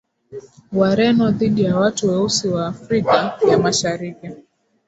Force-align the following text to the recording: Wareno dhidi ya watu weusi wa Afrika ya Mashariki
Wareno 0.73 1.31
dhidi 1.31 1.63
ya 1.63 1.77
watu 1.77 2.07
weusi 2.07 2.47
wa 2.47 2.67
Afrika 2.67 3.39
ya 3.49 3.57
Mashariki 3.59 4.29